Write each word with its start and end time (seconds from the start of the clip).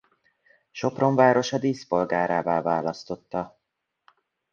Sopron 0.71 1.15
városa 1.15 1.57
díszpolgárává 1.57 2.61
választotta. 2.61 3.59